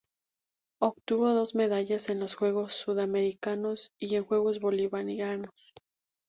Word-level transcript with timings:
Obtuvo 0.81 1.29
dos 1.31 1.53
medallas 1.53 2.09
en 2.09 2.19
los 2.19 2.33
Juegos 2.33 2.73
Suramericanos 2.73 3.91
y 3.99 4.15
en 4.15 4.23
Juegos 4.25 4.59
Bolivarianos. 4.59 5.75